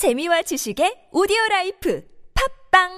[0.00, 2.02] 재미와 지식의 오디오 라이프
[2.72, 2.88] 팟빵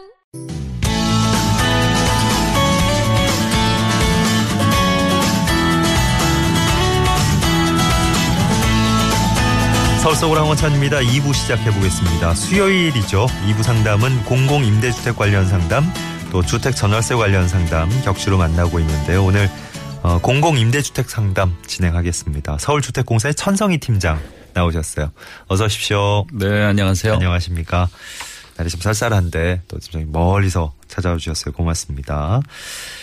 [10.00, 10.98] 서울 서울 황원찬입니다.
[11.00, 12.34] 2부 시작해 보겠습니다.
[12.34, 13.26] 수요일이죠.
[13.48, 15.82] 2부 상담은 공공임대주택 관련 상담,
[16.30, 19.25] 또 주택 전월세 관련 상담 격주로 만나고 있는데요.
[19.25, 19.48] 오늘
[20.05, 22.59] 어, 공공임대주택 상담 진행하겠습니다.
[22.61, 24.21] 서울주택공사의 천성희 팀장
[24.55, 25.12] 나오셨어요.
[25.48, 26.27] 어서 오십시오.
[26.32, 27.14] 네, 안녕하세요.
[27.14, 27.89] 안녕하십니까.
[28.57, 31.53] 날이 좀 쌀쌀한데 또 팀장님 멀리서 찾아와 주셨어요.
[31.54, 32.40] 고맙습니다.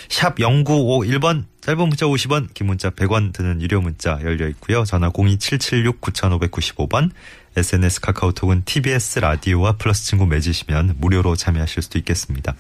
[0.10, 4.86] 샵 0951번 짧은 문자 50원 긴 문자 100원 드는 유료 문자 열려 있고요.
[4.86, 7.10] 전화 02776-9595번
[7.58, 12.56] SNS 카카오톡은 TBS 라디오와 플러스 친구 맺으시면 무료로 참여하실 수도 있겠습니다.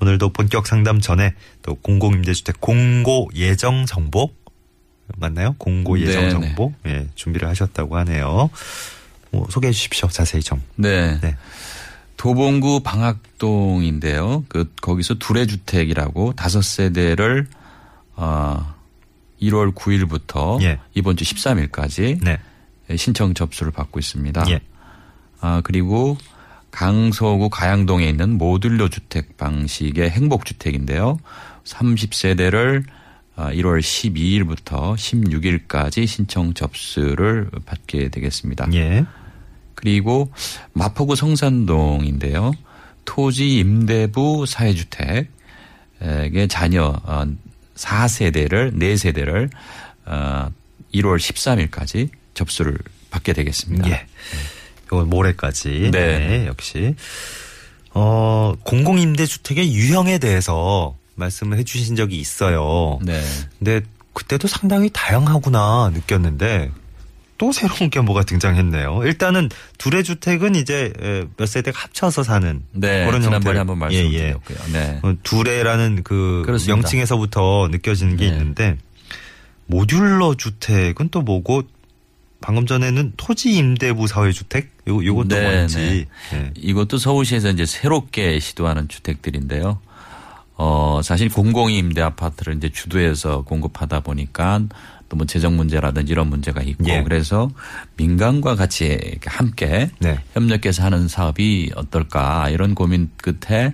[0.00, 4.30] 오늘도 본격 상담 전에 또 공공임대주택 공고 예정 정보
[5.16, 5.54] 맞나요?
[5.58, 6.30] 공고 예정.
[6.30, 8.50] 정보 예, 준비를 하셨다고 하네요.
[9.30, 10.08] 뭐 소개해 주십시오.
[10.08, 10.62] 자세히 좀.
[10.76, 11.18] 네.
[11.20, 11.36] 네.
[12.16, 14.44] 도봉구 방학동인데요.
[14.48, 17.46] 그 거기서 두레주택이라고 다섯 세대를
[18.16, 18.74] 어
[19.42, 20.78] 1월 9일부터 예.
[20.94, 22.38] 이번 주 13일까지 네.
[22.96, 24.44] 신청 접수를 받고 있습니다.
[24.50, 24.60] 예.
[25.40, 26.16] 아 그리고
[26.70, 31.18] 강서구 가양동에 있는 모듈러 주택 방식의 행복 주택인데요.
[31.64, 32.84] 30세대를
[33.36, 38.68] 1월 12일부터 16일까지 신청 접수를 받게 되겠습니다.
[38.74, 39.04] 예.
[39.74, 40.30] 그리고
[40.72, 42.52] 마포구 성산동인데요.
[43.04, 45.28] 토지 임대부 사회주택의
[46.48, 46.92] 자녀
[47.74, 49.50] 4세대를 4세대를
[50.06, 52.78] 1월 13일까지 접수를
[53.10, 53.90] 받게 되겠습니다.
[53.90, 54.06] 예.
[54.86, 55.90] 이건 모레까지.
[55.92, 56.46] 네.
[56.46, 56.94] 역시.
[57.90, 62.98] 어, 공공임대주택의 유형에 대해서 말씀을 해 주신 적이 있어요.
[63.02, 63.22] 네.
[63.58, 63.82] 근데
[64.12, 66.70] 그때도 상당히 다양하구나 느꼈는데
[67.36, 69.02] 또 새로운 게 뭐가 등장했네요.
[69.04, 69.48] 일단은
[69.78, 73.04] 두레주택은 이제 에, 몇 세대가 합쳐서 사는 네.
[73.06, 73.58] 그런 지난번에 형태.
[73.58, 74.58] 한번 말씀드렸고요.
[74.72, 75.00] 네.
[75.02, 76.76] 어, 두레라는 그 그렇습니다.
[76.76, 78.32] 명칭에서부터 느껴지는 게 네.
[78.32, 78.76] 있는데
[79.66, 81.62] 모듈러 주택은 또 뭐고
[82.40, 86.52] 방금 전에는 토지 임대부 사회주택 요또 네, 뭔지 네.
[86.56, 89.80] 이것도 서울시에서 이제 새롭게 시도하는 주택들인데요.
[90.56, 94.60] 어, 사실 공공임대 아파트를 이제 주도해서 공급하다 보니까
[95.08, 97.02] 또 뭐 재정 문제라든지 이런 문제가 있고 예.
[97.02, 97.50] 그래서
[97.96, 100.18] 민간과 같이 함께 네.
[100.32, 103.72] 협력해서 하는 사업이 어떨까 이런 고민 끝에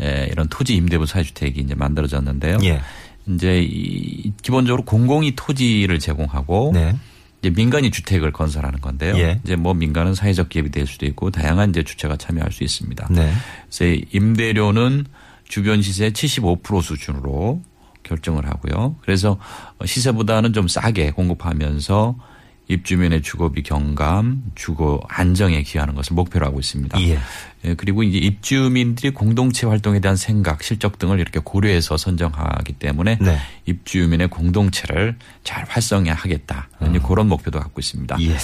[0.00, 2.58] 에, 이런 토지 임대부 사회주택이 이제 만들어졌는데요.
[2.64, 2.80] 예.
[3.26, 6.94] 이제 이 기본적으로 공공이 토지를 제공하고 네.
[7.40, 9.16] 이제 민간이 주택을 건설하는 건데요.
[9.16, 9.40] 예.
[9.44, 13.08] 이제 뭐 민간은 사회적 기업이 될 수도 있고 다양한 이제 주체가 참여할 수 있습니다.
[13.10, 13.32] 네.
[13.68, 15.06] 그래서 이 임대료는
[15.48, 17.62] 주변 시세 75% 수준으로
[18.02, 18.96] 결정을 하고요.
[19.02, 19.38] 그래서
[19.84, 22.16] 시세보다는 좀 싸게 공급하면서
[22.68, 26.98] 입주민의 주거비 경감, 주거 안정에 기여하는 것을 목표로 하고 있습니다.
[27.02, 27.18] 예.
[27.64, 33.38] 예, 그리고 이제 입주민들이 공동체 활동에 대한 생각, 실적 등을 이렇게 고려해서 선정하기 때문에 네.
[33.66, 36.68] 입주민의 공동체를 잘 활성화하겠다.
[36.88, 38.16] 이제 그런 목표도 갖고 있습니다.
[38.16, 38.20] 아.
[38.22, 38.36] 예.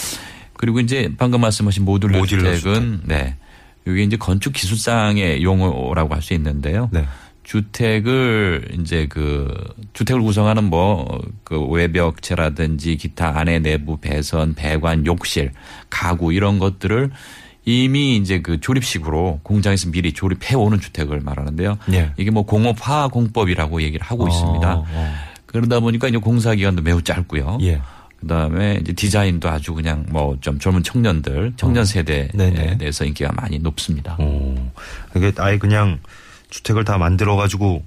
[0.54, 3.36] 그리고 이제 방금 말씀하신 모듈러, 모듈러 주택은 네.
[3.86, 6.88] 이게 이제 건축 기술상의 용어라고 할 수 있는데요.
[6.92, 7.04] 네.
[7.42, 9.52] 주택을 이제 그
[9.92, 11.20] 주택을 구성하는 뭐
[11.50, 15.50] 그 외벽재라든지 기타 안에 내부 배선, 배관, 욕실,
[15.88, 17.10] 가구 이런 것들을
[17.64, 21.76] 이미 이제 그 조립식으로 공장에서 미리 조립해 오는 주택을 말하는데요.
[21.92, 22.12] 예.
[22.16, 24.74] 이게 뭐 공업화 공법이라고 얘기를 하고 있습니다.
[24.74, 25.14] 어, 어.
[25.46, 27.58] 그러다 보니까 이제 공사 기간도 매우 짧고요.
[27.62, 27.80] 예.
[28.20, 32.76] 그다음에 이제 디자인도 아주 그냥 뭐 좀 젊은 청년들, 청년 세대에 어.
[32.78, 34.16] 대해서 인기가 많이 높습니다.
[34.18, 34.54] 오.
[35.16, 35.98] 이게 아예 그냥
[36.50, 37.82] 주택을 다 만들어 가지고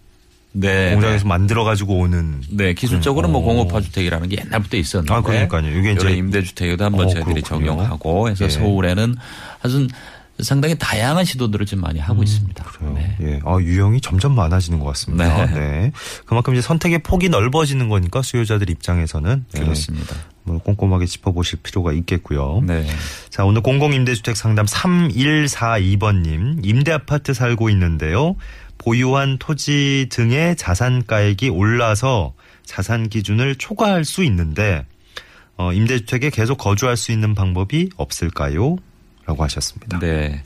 [0.53, 0.91] 네.
[0.93, 3.43] 공장에서 만들어 가지고 오는 네, 기술적으로 뭐 어.
[3.43, 5.13] 공업화 주택이라는 게 옛날부터 있었는데.
[5.13, 5.67] 아, 그러니까요.
[5.79, 7.71] 이게 이제- 임대주택에도 한번 어, 저희들이 그렇군요.
[7.71, 8.49] 적용하고 해서 예.
[8.49, 9.15] 서울에는
[9.63, 9.87] 아주
[10.41, 12.63] 상당히 다양한 시도들을 좀 많이 하고 있습니다.
[12.63, 12.93] 음, 그래요.
[12.93, 13.17] 네.
[13.21, 13.39] 예.
[13.45, 15.45] 아, 유형이 점점 많아지는 것 같습니다.
[15.45, 15.53] 네.
[15.53, 15.91] 네.
[16.25, 20.15] 그만큼 이제 선택의 폭이 넓어지는 거니까 수요자들 입장에서는 예, 그렇습니다.
[20.43, 22.61] 뭐 꼼꼼하게 짚어보실 필요가 있겠고요.
[22.65, 22.85] 네.
[23.29, 28.35] 자, 오늘 공공임대주택 상담 3142번님, 임대아파트 살고 있는데요.
[28.77, 32.33] 보유한 토지 등의 자산가액이 올라서
[32.65, 34.83] 자산 기준을 초과할 수 있는데,
[35.57, 38.77] 어, 임대주택에 계속 거주할 수 있는 방법이 없을까요?
[39.25, 39.99] 라고 하셨습니다.
[39.99, 40.43] 네.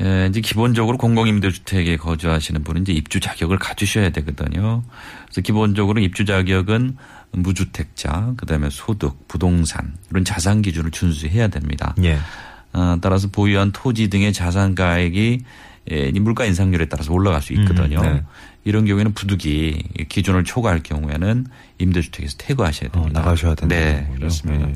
[0.00, 4.82] 에, 이제 기본적으로 공공임대주택에 거주하시는 분은 이제 입주 자격을 가지셔야 되거든요.
[5.26, 6.96] 그래서 기본적으로 입주 자격은
[7.32, 11.94] 무주택자, 그다음에 소득, 부동산 이런 자산 기준을 준수해야 됩니다.
[12.02, 12.18] 예.
[12.72, 15.40] 어, 따라서 보유한 토지 등의 자산 가액이
[15.90, 18.00] 예, 이 물가 인상률에 따라서 올라갈 수 있거든요.
[18.00, 18.22] 음, 네.
[18.64, 21.46] 이런 경우에는 부득이 기준을 초과할 경우에는
[21.78, 23.20] 임대주택에서 퇴거하셔야 어, 됩니다.
[23.20, 23.74] 나가셔야 된다.
[23.74, 24.68] 네, 그렇습니다.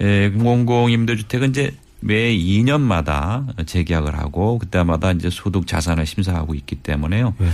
[0.00, 7.34] 예, 공공 임대주택은 이제 매 2년마다 재계약을 하고 그때마다 이제 소득 자산을 심사하고 있기 때문에요.
[7.40, 7.48] 예.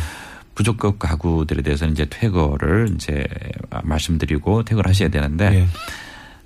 [0.55, 3.27] 부적격 가구들에 대해서는 이제 퇴거를 이제
[3.83, 5.69] 말씀드리고 퇴거를 하셔야 되는데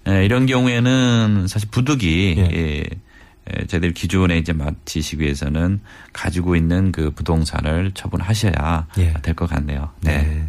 [0.07, 0.13] 예.
[0.13, 2.43] 에, 이런 경우에는 사실 부득이 예.
[2.43, 2.85] 예.
[3.49, 5.81] 에, 저희들 기존에 이제 마치시기 위해서는
[6.13, 9.13] 가지고 있는 그 부동산을 처분하셔야 예.
[9.23, 9.91] 될것 같네요.
[10.01, 10.23] 네.
[10.23, 10.49] 네.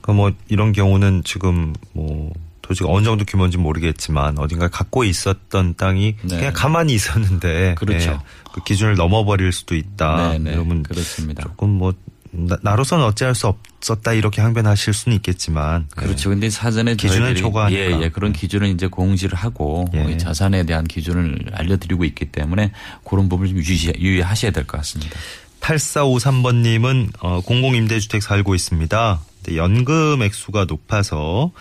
[0.00, 2.32] 그뭐 이런 경우는 지금 뭐
[2.72, 6.36] 도저히 어느 정도 규모인지 모르겠지만 어딘가 갖고 있었던 땅이 네.
[6.36, 8.10] 그냥 가만히 있었는데 그렇죠.
[8.12, 8.18] 예,
[8.54, 10.32] 그 기준을 넘어버릴 수도 있다.
[10.32, 10.52] 네, 네.
[10.52, 11.42] 이러면 그렇습니다.
[11.42, 11.92] 조금 뭐
[12.30, 16.00] 나, 나로서는 어찌할 수 없었다 이렇게 항변하실 수는 있겠지만 예.
[16.02, 16.30] 그렇죠.
[16.30, 17.80] 근데 사전에 저희들이 초과하니까.
[17.80, 20.12] 예, 예, 그런 기준을 이제 공지를 하고 예.
[20.12, 22.72] 이 자산에 대한 기준을 알려드리고 있기 때문에
[23.04, 25.14] 그런 부분을 좀 유지, 유의하셔야 될 것 같습니다.
[25.60, 29.20] 8453번님은 어, 공공임대주택 살고 있습니다.
[29.56, 31.16] 연금 액수가 높아서
[31.46, 31.52] 어,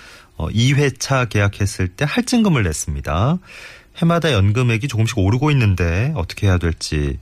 [0.50, 3.38] 2회차 계약했을 때 할증금을 냈습니다.
[3.98, 7.18] 해마다 연금액이 조금씩 오르고 있는데 어떻게 해야 될지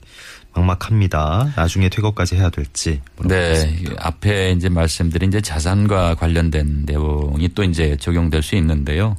[0.54, 1.52] 막막합니다.
[1.56, 3.00] 나중에 퇴거까지 해야 될지.
[3.24, 9.16] 네, 앞에 이제 말씀드린 이제 자산과 관련된 내용이 또 이제 적용될 수 있는데요.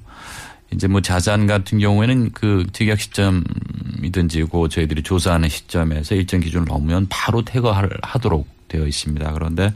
[0.74, 7.08] 이제 뭐 자산 같은 경우에는 그 특약 시점이든지 고 저희들이 조사하는 시점에서 일정 기준을 넘으면
[7.10, 9.34] 바로 퇴거하도록 되어 있습니다.
[9.34, 9.74] 그런데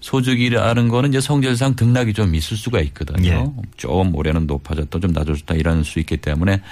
[0.00, 3.28] 소득이라는 거는 이제 성질상 등락이 좀 있을 수가 있거든요.
[3.28, 3.62] 예.
[3.76, 6.62] 좀 올해는 높아졌다 좀 낮아졌다 이럴 수 있기 때문에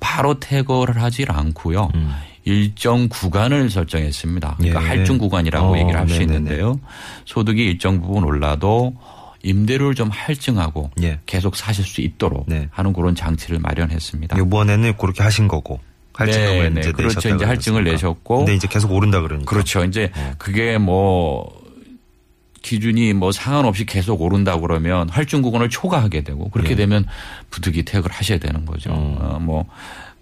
[0.00, 1.90] 바로 퇴거를 하질 않고요.
[1.94, 2.10] 음.
[2.44, 4.54] 일정 구간을 설정했습니다.
[4.56, 4.86] 그러니까 예.
[4.86, 6.22] 할증 구간이라고 어, 얘기를 할 수.
[6.22, 6.80] 있는데요.
[7.26, 8.96] 소득이 일정 부분 올라도
[9.42, 11.20] 임대료를 좀 할증하고 예.
[11.26, 12.68] 계속 사실 수 있도록 네.
[12.70, 14.38] 하는 그런 장치를 마련했습니다.
[14.38, 15.78] 이번에는 그렇게 하신 거고.
[16.14, 16.80] 할증금을 네, 네.
[16.80, 17.18] 이제 그렇죠.
[17.18, 17.90] 이제 할증을 그러셨으니까.
[17.92, 18.38] 내셨고.
[18.38, 19.48] 근데 이제 계속 오른다 그러니까.
[19.48, 19.84] 그렇죠.
[19.84, 21.48] 이제 그게 뭐
[22.68, 26.76] 기준이 뭐 상관없이 계속 오른다 그러면 할증 구간을 초과하게 되고 그렇게 예.
[26.76, 27.06] 되면
[27.48, 28.90] 부득이 퇴거를 하셔야 되는 거죠.
[28.90, 29.16] 음.
[29.18, 29.64] 어, 뭐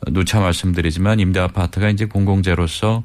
[0.08, 3.02] 누차 말씀드리지만 임대 아파트가 이제 공공재로서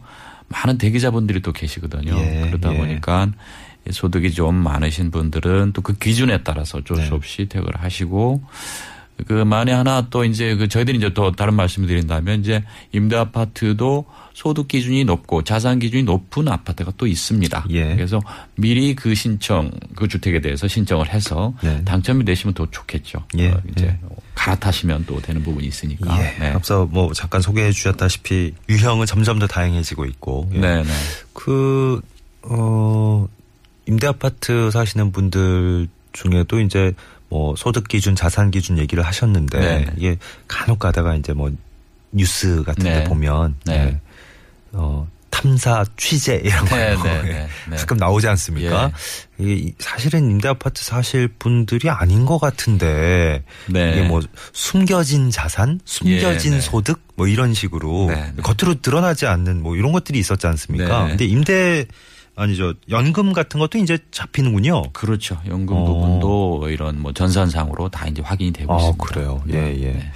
[0.50, 2.16] 많은 대기자분들이 또 계시거든요.
[2.20, 2.78] 예, 그러다 예.
[2.78, 3.32] 보니까
[3.90, 7.16] 소득이 좀 많으신 분들은 또 그 기준에 따라서 어쩔 수 네.
[7.16, 8.44] 없이 퇴거를 하시고
[9.28, 14.06] 그 만에 하나 또 이제 그 저희들이 이제 또 다른 말씀을 드린다면 이제 임대 아파트도
[14.34, 17.66] 소득 기준이 높고 자산 기준이 높은 아파트가 또 있습니다.
[17.72, 17.96] 예.
[17.96, 18.20] 그래서
[18.56, 21.84] 미리 그 신청 그 주택에 대해서 신청을 해서 네.
[21.84, 23.24] 당첨이 되시면 더 좋겠죠.
[23.38, 24.00] 예, 어, 이제 예.
[24.36, 26.18] 갈아타시면 또 되는 부분이 있으니까.
[26.20, 26.38] 예.
[26.40, 26.52] 네.
[26.52, 30.50] 앞서 뭐 잠깐 소개해 주셨다시피 유형은 점점 더 다양해지고 있고.
[30.54, 30.60] 예.
[30.60, 30.90] 네, 네.
[31.34, 32.02] 그,
[32.44, 33.28] 어,
[33.88, 36.94] 임대 아파트 사시는 분들 중에도 이제
[37.32, 39.86] 뭐 소득 기준, 자산 기준 얘기를 하셨는데 네.
[39.96, 40.18] 이게
[40.50, 41.50] 간혹 가다가 이제 뭐
[42.12, 43.04] 뉴스 같은 데 네.
[43.06, 43.74] 보면 네.
[43.74, 44.00] 예.
[44.74, 46.96] 어, 탐사 취재 이런 거 네, 예.
[46.96, 47.78] 네, 네, 네.
[47.78, 48.92] 가끔 나오지 않습니까?
[49.40, 53.92] 이게 사실은 임대 아파트 사실 분들이 아닌 것 같은데 네.
[53.94, 54.20] 이게 뭐
[54.52, 56.62] 숨겨진 자산, 숨겨진 예, 네.
[56.62, 58.42] 소득 뭐 이런 식으로 네, 네.
[58.42, 61.04] 겉으로 드러나지 않는 뭐 이런 것들이 있었지 않습니까?
[61.04, 61.10] 네.
[61.12, 61.86] 근데 임대
[62.36, 64.92] 아니죠 연금 같은 것도 이제 잡히는군요.
[64.94, 65.40] 그렇죠.
[65.48, 65.86] 연금 어.
[65.86, 69.06] 부분도 이런 뭐 전산상으로 다 이제 확인이 되고 아 있습니다.
[69.06, 69.44] 그래요.
[69.50, 69.82] 예 네.
[69.82, 69.92] 예.
[69.92, 70.12] 네.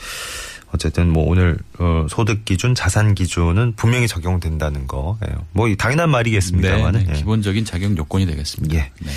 [0.74, 5.18] 어쨌든 뭐 오늘 어, 소득 기준, 자산 기준은 분명히 적용된다는 거.
[5.26, 5.34] 예.
[5.52, 7.00] 뭐 당연한 말이겠습니다만은.
[7.00, 7.14] 네, 네.
[7.14, 7.18] 예.
[7.18, 8.76] 기본적인 자격 요건이 되겠습니다.
[8.76, 8.92] 예.
[9.00, 9.12] 네.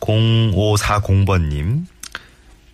[0.00, 1.86] 0540번님.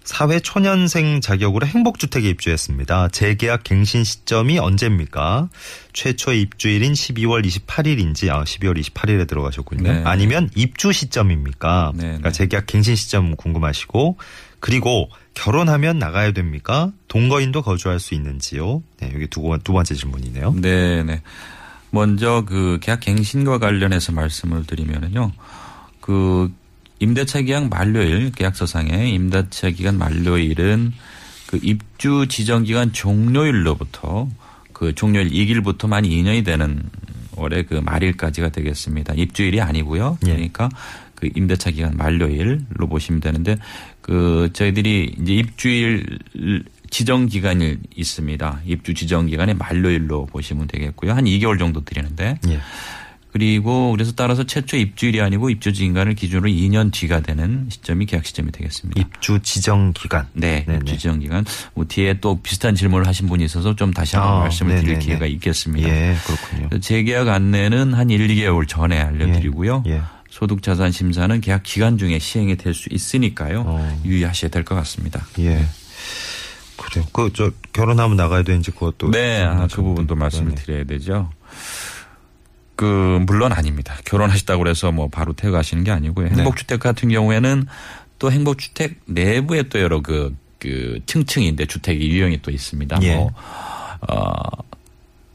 [0.09, 3.09] 사회 초년생 자격으로 행복주택에 입주했습니다.
[3.09, 5.51] 재계약 갱신 시점이 언제입니까?
[5.93, 9.83] 최초 입주일인 12월 28일인지, 아, 12월 28일에 들어가셨군요.
[9.83, 10.03] 네.
[10.07, 11.93] 아니면 입주 시점입니까?
[11.95, 12.33] 네, 그러니까 네.
[12.33, 14.17] 재계약 갱신 시점 궁금하시고,
[14.61, 16.91] 그리고 결혼하면 나가야 됩니까?
[17.09, 18.83] 동거인도 거주할 수 있는지요?
[19.01, 20.55] 네, 여기 두, 번- 두 번째 질문이네요.
[20.57, 21.21] 네, 네.
[21.91, 25.33] 먼저 그 계약 갱신과 관련해서 말씀을 드리면은요.
[26.01, 26.51] 그
[27.01, 30.93] 임대차 계약 만료일 계약서상의 임대차 기간 만료일은
[31.47, 34.29] 그 입주 지정 기간 종료일로부터
[34.73, 36.83] 그 종료일 2일부터 만 2년이 되는
[37.37, 39.15] 올해 그 말일까지가 되겠습니다.
[39.15, 40.19] 입주일이 아니고요.
[40.27, 40.33] 예.
[40.33, 40.69] 그러니까
[41.15, 43.57] 그 임대차 기간 만료일로 보시면 되는데
[44.01, 46.19] 그 저희들이 이제 입주일
[46.91, 48.61] 지정 기간이 있습니다.
[48.67, 51.13] 입주 지정 기간의 만료일로 보시면 되겠고요.
[51.13, 52.61] 한 2개월 정도 드리는데 예.
[53.33, 58.51] 그리고 그래서 따라서 최초 입주일이 아니고 입주 기간을 기준으로 2년 뒤가 되는 시점이 계약 시점이
[58.53, 59.01] 되겠습니다.
[59.01, 60.27] 입주 지정 기간.
[60.33, 60.79] 네, 네네.
[60.81, 61.45] 입주 지정 기간.
[61.75, 65.05] 뭐 뒤에 또 비슷한 질문을 하신 분이 있어서 좀 다시 한번 아, 말씀을 드릴 네네네.
[65.05, 65.89] 기회가 있겠습니다.
[65.89, 66.81] 예, 그렇군요.
[66.81, 69.85] 재계약 안내는 한 1, 2개월 전에 알려드리고요.
[69.89, 70.01] 예.
[70.31, 73.65] 소득자산 심사는 계약 기간 중에 시행이 될 수 있으니까요.
[73.67, 74.01] 어.
[74.05, 75.27] 유의하셔야 될 것 같습니다.
[75.41, 75.67] 예.
[76.77, 77.05] 그래요.
[77.13, 79.11] 그, 저, 결혼하면 나가야 되는지 그것도.
[79.11, 80.55] 네, 아, 그좀 부분도 말씀을.
[80.55, 81.31] 드려야 되죠.
[82.79, 83.97] 그 물론 아닙니다.
[84.05, 86.29] 결혼하셨다고 해서 뭐 바로 퇴거하시는 게 아니고요.
[86.29, 86.37] 네.
[86.37, 87.67] 행복주택 같은 경우에는
[88.21, 93.01] 또 행복주택 내부에 또 여러 그, 그 층층인데 주택이 유형이 또 있습니다.
[93.03, 93.17] 예.
[93.17, 93.33] 뭐,
[94.09, 94.33] 어,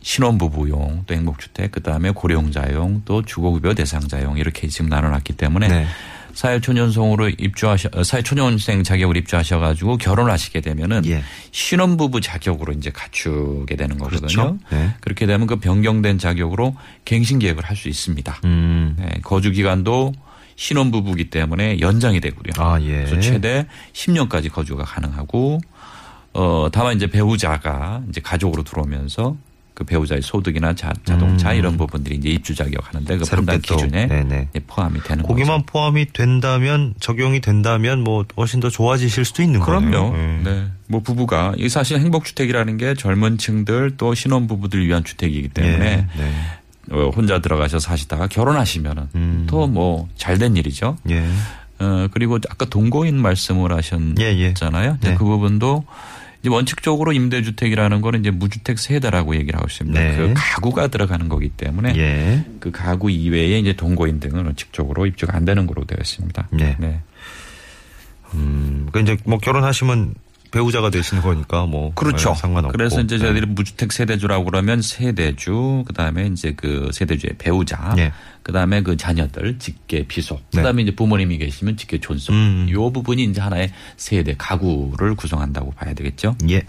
[0.02, 5.86] 신혼부부용 또 행복주택 그다음에 고령자용 또 주거급여 대상자용 이렇게 지금 나눠놨기 때문에 네.
[6.34, 11.24] 사회초년생으로 입주하셔 어, 사회초년생 자격으로 입주하셔가지고 결혼하시게 되면은 예.
[11.52, 14.20] 신혼부부 자격으로 이제 갖추게 되는 거거든요.
[14.22, 14.58] 그렇죠.
[14.72, 14.96] 네.
[15.00, 16.76] 그렇게 되면 그 변경된 자격으로
[17.06, 18.40] 갱신 계획을 할 수 있습니다.
[18.46, 18.96] 음.
[19.00, 20.14] 네, 거주 기간도
[20.56, 22.54] 신혼부부기 때문에 연장이 되고요.
[22.58, 23.04] 아, 예.
[23.06, 25.60] 그래서 최대 10년까지 거주가 가능하고
[26.34, 29.36] 어 다만 이제 배우자가 이제 가족으로 들어오면서
[29.74, 31.58] 그 배우자의 소득이나 자, 자동차 음.
[31.58, 34.50] 이런 부분들이 이제 입주 자격하는데 그 판단 또, 기준에 네네.
[34.54, 35.66] 예, 포함이 되는 거기만 거죠.
[35.66, 39.90] 포함이 된다면 적용이 된다면 뭐 훨씬 더 좋아지실 수도 있는 거네요.
[39.90, 40.16] 그럼요.
[40.16, 40.42] 음.
[40.44, 40.66] 네.
[40.88, 46.22] 뭐 부부가 이 사실 행복주택이라는 게 젊은 층들 또 신혼부부들 위한 주택이기 때문에 예.
[46.22, 46.34] 네.
[46.92, 49.48] 어, 혼자 들어가셔 사시다가 결혼하시면은 음.
[49.50, 50.98] 또뭐 잘 된 일이죠.
[51.10, 51.26] 예.
[51.80, 53.72] 어, 그리고 아까 동거인 말씀을
[54.20, 54.48] 예, 예.
[54.50, 54.98] 하셨잖아요.
[55.02, 55.16] 네.
[55.16, 55.84] 그 부분도
[56.50, 60.00] 원칙적으로 임대주택이라는 거는 이제 무주택 세대라고 얘기를 하고 있습니다.
[60.00, 60.16] 네.
[60.18, 62.46] 그 가구가 들어가는 거기 때문에 예.
[62.60, 66.50] 그 가구 이외에 이제 동거인 등은 원칙적으로 입주가 안 되는 거로 되어 있습니다.
[66.52, 66.76] 네.
[66.80, 67.02] 네.
[68.34, 68.90] 음.
[68.92, 70.16] 그 이제 뭐 결혼하시면
[70.54, 72.30] 배우자가 되시는 거니까 뭐 그렇죠.
[72.30, 72.78] 네, 상관없고.
[72.78, 73.24] 그래서 이제 네.
[73.24, 78.12] 저희들이 무주택 세대주라고 그러면 세대주, 그다음에 이제 그 세대주의 배우자, 예.
[78.44, 80.58] 그다음에 그 자녀들 직계 비속, 네.
[80.58, 82.34] 그다음에 이제 부모님이 계시면 직계 존속.
[82.34, 82.68] 음.
[82.70, 86.36] 요 부분이 이제 하나의 세대 가구를 구성한다고 봐야 되겠죠.
[86.50, 86.62] 예.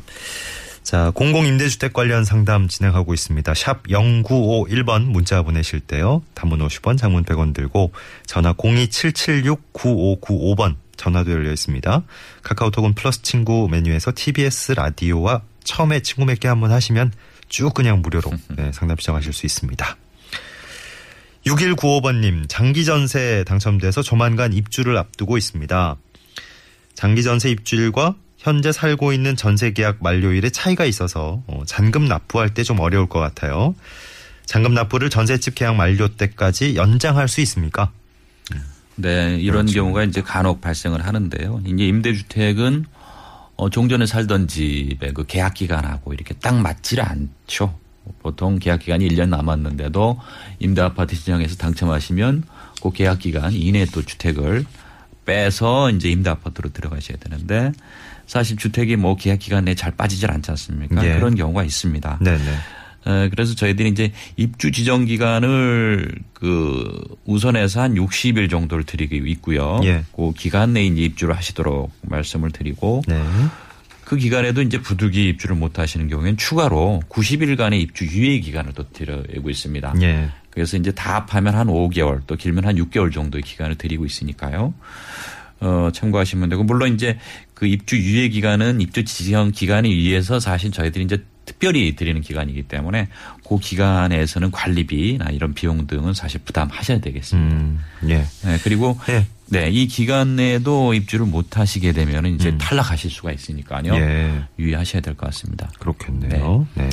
[0.83, 3.55] 자, 공공임대주택 관련 상담 진행하고 있습니다.
[3.55, 6.23] 샵 0951번 문자 보내실 때요.
[6.35, 7.93] 단문 50원, 장문 100원 들고
[8.27, 12.03] 전화 02776-9595번 전화도 열려 있습니다.
[12.43, 17.13] 카카오톡은 플러스 친구 메뉴에서 TBS 라디오와 처음에 친구 맺기 한번 하시면
[17.49, 19.97] 쭉 그냥 무료로 네, 상담 시청하실 수 있습니다.
[21.47, 25.97] 6195번님, 장기전세 당첨돼서 조만간 입주를 앞두고 있습니다.
[26.95, 32.81] 장기전세 입주일과 현재 살고 있는 전세 계약 만료일에 차이가 있어서 어, 잔금 납부할 때 좀
[32.81, 33.75] 어려울 것 같아요.
[34.47, 37.91] 잔금 납부를 전세집 계약 만료 때까지 연장할 수 있습니까?
[38.97, 39.83] 네, 이런 그렇죠.
[39.83, 41.63] 경우가 이제 간혹 발생을 하는데요.
[41.67, 42.85] 이제 임대주택은
[43.57, 47.79] 어, 종전에 살던 집의 그 계약 기간하고 이렇게 딱 맞지를 않죠.
[48.21, 50.19] 보통 계약 기간이 1년 남았는데도
[50.59, 52.45] 임대 아파트 시장에서 당첨하시면
[52.83, 54.67] 그 계약 기간 이내에 또 주택을
[55.25, 57.73] 빼서 이제 임대 아파트로 들어가셔야 되는데
[58.27, 61.05] 사실 주택이 뭐 계약 기간 내에 잘 빠지질 않지 않습니까?
[61.05, 61.15] 예.
[61.15, 62.19] 그런 경우가 있습니다.
[62.21, 62.55] 네네.
[63.07, 69.81] 에, 그래서 저희들이 이제 입주 지정 기간을 그 우선해서 한 60일 정도를 드리고 있고요.
[69.85, 70.05] 예.
[70.15, 73.23] 그 기간 내에 이제 입주를 하시도록 말씀을 드리고 네.
[74.05, 79.51] 그 기간에도 이제 부득이 입주를 못 하시는 경우에는 추가로 90일간의 입주 유예 기간을 또 드리고
[79.51, 79.95] 있습니다.
[80.03, 80.29] 예.
[80.51, 84.75] 그래서 이제 다 합하면 한 5개월 또 길면 한 6개월 정도의 기간을 드리고 있으니까요.
[85.61, 87.19] 어, 참고하시면 되고 물론 이제
[87.55, 93.09] 그 입주 유예 기간은 입주 지정 기간에 의해서 사실 저희들이 이제 특별히 드리는 기간이기 때문에
[93.47, 97.57] 그 기간에서는 관리비나 이런 비용 등은 사실 부담하셔야 되겠습니다.
[97.57, 98.25] 음, 예.
[98.45, 99.27] 네, 그리고 예.
[99.47, 102.59] 네, 이 기간 내에도 입주를 못 하시게 되면 이제 음.
[102.59, 103.95] 탈락하실 수가 있으니까요.
[103.95, 104.45] 예.
[104.59, 105.71] 유의하셔야 될 것 같습니다.
[105.79, 106.67] 그렇겠네요.
[106.75, 106.89] 네.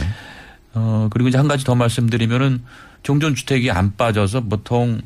[0.73, 2.61] 어, 그리고 이제 한 가지 더 말씀드리면은
[3.03, 5.01] 종전 주택이 안 빠져서 보통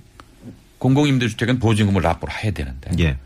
[0.80, 3.18] 공공임대주택은 보증금을 납부를 해야 되는데 예.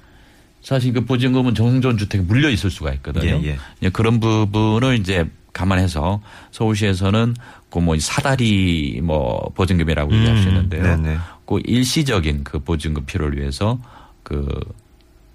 [0.61, 3.41] 사실 그 보증금은 종전 주택에 물려 있을 수가 있거든요.
[3.43, 3.89] 예, 예.
[3.89, 5.25] 그런 부분을 이제
[5.59, 7.35] 감안해서 서울시에서는
[7.69, 10.11] 그뭐 사다리 뭐 보증금이라고.
[10.11, 11.17] 음, 네네.
[11.45, 13.79] 그 일시적인 그 보증금 필요를 위해서
[14.23, 14.47] 그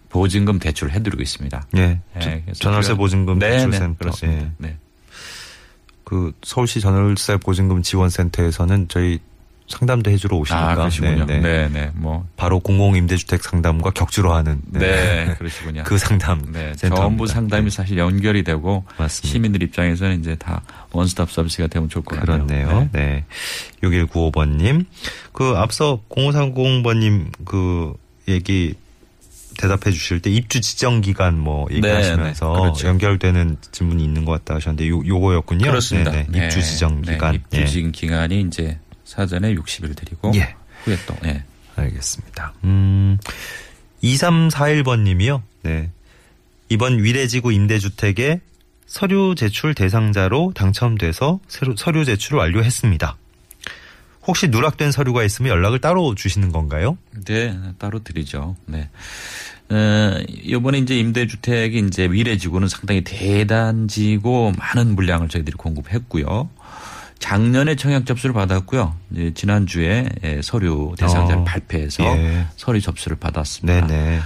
[0.08, 1.66] 보증금 대출을 해드리고 있습니다.
[1.76, 2.00] 예.
[2.22, 3.98] 예, 그래서 전월세 우리가- 보증금 네, 네, 대출센터.
[3.98, 4.42] 그렇습니다.
[4.44, 4.50] 예.
[4.58, 4.76] 네.
[6.04, 9.18] 그 서울시 전월세 보증금 지원센터에서는 저희
[9.66, 11.24] 상담도 해주러 오시니까 아, 그러시군요.
[11.24, 11.68] 네, 네, 네.
[11.68, 11.90] 네.
[11.94, 15.84] 뭐 바로 공공 임대주택 상담과 격주로 하는 네, 그러시군요.
[15.84, 16.72] 그 상담 네.
[16.74, 17.70] 전부 상담이 네.
[17.70, 19.32] 사실 연결이 되고 맞습니다.
[19.32, 22.46] 시민들 입장에서는 이제 다 원스톱 서비스가 되면 좋을 것 같아요.
[22.46, 22.88] 그렇네요.
[22.92, 23.24] 네.
[23.82, 24.84] 6195번님.
[25.32, 27.94] 그 앞서 0530번님 그
[28.28, 28.74] 얘기
[29.56, 32.88] 대답해 주실 때 입주 지정 기간 뭐 얘기하시면서 네, 그렇죠.
[32.88, 35.66] 연결되는 질문이 있는 것 같다 하셨는데 요, 요거였군요.
[35.66, 36.10] 그렇습니다.
[36.10, 36.44] 네, 네.
[36.44, 37.34] 입주 지정 네, 기간.
[37.34, 37.64] 입주 예.
[37.64, 40.54] 지정 기간이 이제 사전에 60일 드리고 예.
[40.84, 41.44] 후에 또 예.
[41.76, 42.54] 알겠습니다.
[42.64, 43.18] 음,
[44.02, 45.42] 2341번 님이요.
[45.62, 45.90] 네.
[46.68, 48.40] 이번 위례지구 임대주택에
[48.86, 53.16] 서류 제출 대상자로 당첨돼서 서류, 서류 제출을 완료했습니다.
[54.26, 56.96] 혹시 누락된 서류가 있으면 연락을 따로 주시는 건가요?
[57.26, 58.56] 네, 따로 드리죠.
[58.66, 58.88] 네.
[59.70, 66.48] 어, 요번에 이제 임대주택이 이제 위례지구는 상당히 대단지고 많은 물량을 저희들이 공급했고요.
[67.18, 68.94] 작년에 청약 접수를 받았고요.
[69.34, 72.46] 지난주에 예, 서류 대상자를 어, 발표해서 예.
[72.56, 73.86] 서류 접수를 받았습니다.
[73.86, 74.20] 네네.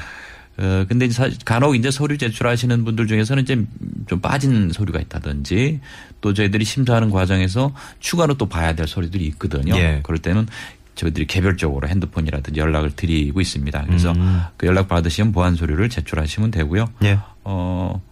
[0.61, 3.65] 어, 근데 이제 사- 간혹 이제 서류 제출하시는 분들 중에서는 이제
[4.09, 5.81] 좀 빠진 서류가 있다든지
[6.21, 9.77] 또 저희들이 심사하는 과정에서 추가로 또 봐야 될 서류들이 있거든요.
[9.77, 10.01] 예.
[10.03, 10.49] 그럴 때는
[10.97, 13.85] 저희들이 개별적으로 핸드폰이라든지 연락을 드리고 있습니다.
[13.87, 14.41] 그래서 음.
[14.57, 16.87] 그 연락 받으시면 보안 서류를 제출하시면 되고요.
[17.05, 17.13] 예.
[17.13, 18.03] 어, 어,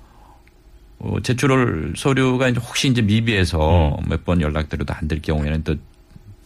[1.23, 4.09] 제출 서류가 이제 혹시 이제 미비해서 음.
[4.09, 5.75] 몇번 연락드려도 안 될 경우에는 또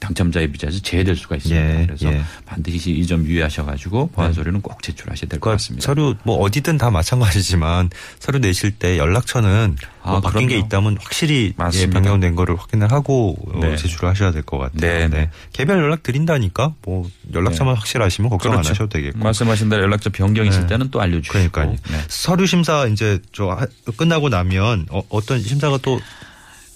[0.00, 1.80] 당첨자의 비자에서 제외될 수가 있습니다.
[1.80, 2.23] 예, 그래서 예.
[2.47, 4.35] 반드시 이 점 유의하셔가지고 보안 네.
[4.35, 5.85] 서류는 꼭 제출하셔야 될것그 같습니다.
[5.85, 10.66] 서류 뭐 어디든 다 마찬가지지만 서류 내실 때 연락처는 뭐 아, 바뀐 게 그럼요.
[10.66, 11.87] 있다면 확실히 예.
[11.90, 13.76] 변경된 거를 확인을 하고 어, 네.
[13.76, 14.80] 제출을 하셔야 될 것 같아요.
[14.80, 15.30] 네, 네.
[15.52, 18.71] 개별 연락 드린다니까 뭐 연락처만 확실하시면 걱정 안 그렇죠.
[18.71, 19.19] 하셔도 되겠고.
[19.19, 20.66] 말씀하신 대로 연락처 변경 있을 네.
[20.69, 21.33] 때는 또 알려주시고.
[21.33, 21.71] 그러니까요.
[21.90, 21.99] 네.
[22.09, 23.66] 서류 심사 이제 저 하-
[23.97, 26.00] 끝나고 나면 어, 어떤 심사가 또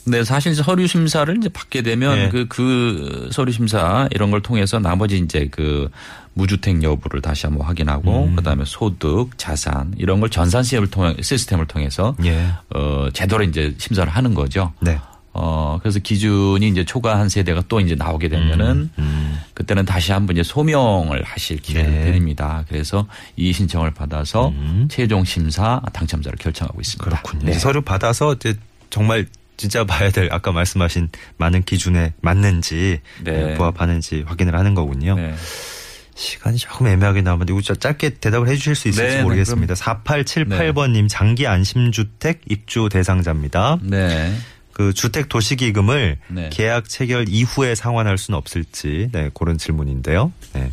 [0.06, 2.28] 네, 사실 서류 심사를 이제 받게 되면 네.
[2.28, 5.90] 그, 그 서류 심사 이런 걸 통해서 나머지 이제 그
[6.34, 8.36] 무주택 여부를 다시 한번 확인하고 음.
[8.36, 12.48] 그다음에 소득, 자산 이런 걸 전산 시스템을 통해 시스템을 통해서 예.
[12.74, 14.72] 어 제대로 이제 심사를 하는 거죠.
[14.80, 14.98] 네.
[15.32, 19.40] 어 그래서 기준이 이제 초과한 세대가 또 이제 나오게 되면은 음.
[19.54, 22.04] 그때는 다시 한번 이제 소명을 하실 기회를 네.
[22.04, 22.64] 드립니다.
[22.68, 23.06] 그래서
[23.36, 24.86] 이 신청을 받아서 음.
[24.90, 27.04] 최종 심사 당첨자를 결정하고 있습니다.
[27.04, 27.46] 그렇군요.
[27.46, 27.52] 네.
[27.54, 28.54] 서류 받아서 이제
[28.90, 33.50] 정말 진짜 봐야 될 아까 말씀하신 많은 기준에 맞는지 네.
[33.52, 35.14] 예, 부합하는지 확인을 하는 거군요.
[35.16, 35.34] 네.
[36.16, 39.74] 시간이 조금 애매하게 나오는데 이거 좀 짧게 대답을 해주실 수 있을지 네, 네, 모르겠습니다.
[39.74, 43.78] 4878번님 장기 안심주택 입주 대상자입니다.
[43.82, 44.32] 네.
[44.72, 46.50] 그 주택 도시기금을 네.
[46.52, 50.32] 계약 체결 이후에 상환할 수는 없을지 네 그런 질문인데요.
[50.52, 50.70] 네.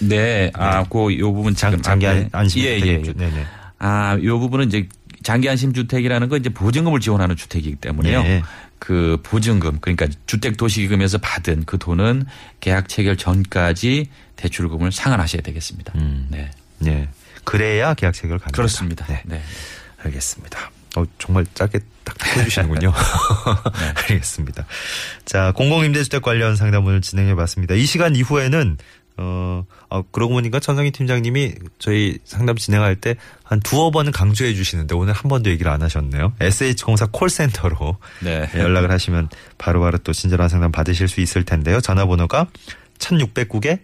[0.00, 0.50] 네.
[0.54, 3.10] 아, 그, 요 부분 장, 지금 장기 앞에- 안, 심주택 예, 예, 입주.
[3.18, 3.24] 예.
[3.24, 3.44] 네 네.
[3.80, 4.88] 아, 요 부분은 이제
[5.22, 8.22] 장기 안심 주택이라는 건 이제 보증금을 지원하는 주택이기 때문에요.
[8.22, 8.42] 네.
[8.78, 12.26] 그 보증금 그러니까 주택 도시기금에서 받은 그 돈은
[12.60, 15.92] 계약 체결 전까지 대출금을 상환하셔야 되겠습니다.
[15.96, 16.26] 음.
[16.30, 16.50] 네.
[16.78, 17.08] 네.
[17.44, 18.56] 그래야 계약 체결 가능합니다.
[18.56, 19.06] 그렇습니다.
[19.06, 19.22] 네.
[19.24, 19.42] 네.
[20.04, 20.70] 알겠습니다.
[20.96, 22.92] 어, 정말 짧게 딱딱 해주시는군요.
[23.78, 23.92] 네.
[24.12, 24.66] 알겠습니다.
[25.24, 27.74] 자, 공공임대주택 관련 상담을 진행해 봤습니다.
[27.74, 28.78] 이 시간 이후에는,
[29.18, 33.16] 어, 어, 그러고 보니까 천성희 팀장님이 저희 상담 진행할 때
[33.48, 36.34] 한 두어 번은 강조해 주시는데 오늘 한 번도 얘기를 안 하셨네요.
[36.38, 38.46] SH공사 콜센터로 네.
[38.54, 41.80] 연락을 하시면 바로바로 또 친절한 상담 받으실 수 있을 텐데요.
[41.80, 42.48] 전화번호가
[42.98, 43.80] 1609개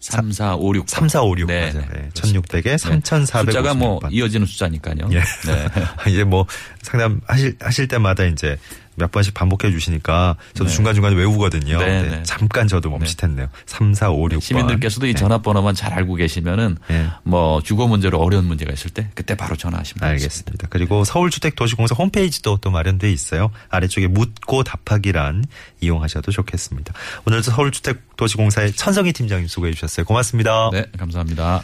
[0.00, 0.88] 3456.
[0.88, 1.72] 3456 네.
[1.72, 1.86] 맞아요.
[1.92, 2.00] 네.
[2.02, 2.08] 네.
[2.12, 3.44] 1600에 3456번.
[3.44, 5.08] 숫자가 뭐 이어지는 숫자니까요.
[5.12, 5.20] 예.
[5.20, 5.68] 네.
[6.10, 6.44] 이제 뭐
[6.82, 8.58] 상담 하실 하실 때마다 이제
[8.98, 10.74] 몇 번씩 반복해 주시니까 저도 네.
[10.74, 11.78] 중간중간 외우거든요.
[11.78, 12.22] 네, 네, 네.
[12.24, 13.48] 잠깐 저도 멈칫했네요.
[13.66, 14.40] 3, 4, 5, 6번.
[14.40, 17.08] 시민들께서도 이 전화번호만 잘 알고 계시면은 네.
[17.22, 20.08] 뭐 주거 문제로 어려운 문제가 있을 때 그때 바로 전화하시면 되겠습니다.
[20.08, 20.66] 알겠습니다.
[20.70, 23.50] 그리고 서울주택도시공사 홈페이지도 또 마련돼 있어요.
[23.70, 25.44] 아래쪽에 묻고 답하기란
[25.80, 26.92] 이용하셔도 좋겠습니다.
[27.26, 30.04] 오늘도 서울주택도시공사의 천성희 팀장님 수고해 주셨어요.
[30.04, 30.70] 고맙습니다.
[30.72, 31.62] 네, 감사합니다.